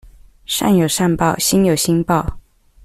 [0.47, 2.39] 善有善報，星有星爆